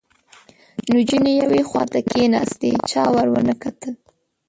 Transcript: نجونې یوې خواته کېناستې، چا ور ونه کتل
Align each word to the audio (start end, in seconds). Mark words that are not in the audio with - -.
نجونې 0.95 1.31
یوې 1.41 1.61
خواته 1.69 1.99
کېناستې، 2.11 2.71
چا 2.89 3.03
ور 3.13 3.27
ونه 3.31 3.53
کتل 3.61 3.93